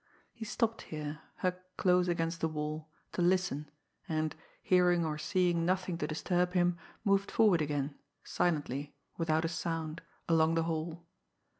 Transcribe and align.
He 0.33 0.45
stopped 0.45 0.81
here, 0.89 1.19
hugged 1.35 1.61
close 1.77 2.07
against 2.07 2.41
the 2.41 2.47
wall, 2.47 2.89
to 3.11 3.21
listen, 3.21 3.69
and, 4.09 4.35
hearing 4.63 5.05
or 5.05 5.19
seeing 5.19 5.63
nothing 5.63 5.95
to 5.99 6.07
disturb 6.07 6.53
him, 6.53 6.79
moved 7.05 7.29
forward 7.29 7.61
again, 7.61 7.93
silently, 8.23 8.95
without 9.19 9.45
a 9.45 9.47
sound, 9.47 10.01
along 10.27 10.55
the 10.55 10.63
hall. 10.63 11.05